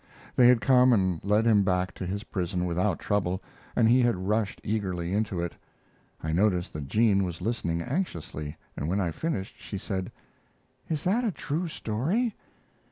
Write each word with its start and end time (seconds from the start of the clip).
They 0.35 0.47
had 0.47 0.61
come 0.61 0.93
and 0.93 1.23
led 1.23 1.45
him 1.45 1.61
back 1.61 1.93
to 1.93 2.07
his 2.07 2.23
prison 2.23 2.65
without 2.65 2.97
trouble, 2.97 3.39
and 3.75 3.87
he 3.87 4.01
had 4.01 4.27
rushed 4.27 4.59
eagerly 4.63 5.13
into 5.13 5.39
it. 5.41 5.53
I 6.23 6.31
noticed 6.33 6.73
that 6.73 6.87
Jean 6.87 7.23
was 7.23 7.39
listening 7.39 7.83
anxiously, 7.83 8.57
and 8.75 8.87
when 8.89 8.99
I 8.99 9.11
finished 9.11 9.59
she 9.59 9.77
said: 9.77 10.11
"Is 10.89 11.03
that 11.03 11.23
a 11.23 11.31
true 11.31 11.67
story?" 11.67 12.33